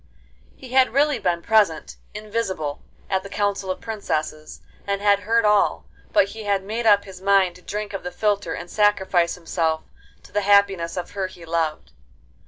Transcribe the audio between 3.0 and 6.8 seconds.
at the council of princesses, and had heard all; but he had